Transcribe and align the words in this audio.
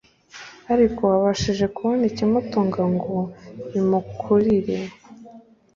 ariko 0.73 1.03
abashije 1.17 1.65
kubona 1.75 2.03
ikimutunga 2.11 2.81
ngo 2.93 3.17
imikurire 3.79 4.77